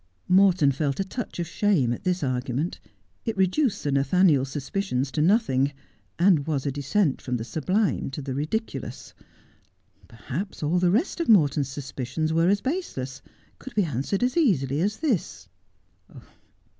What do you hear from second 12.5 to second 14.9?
baseless— could be answered as easily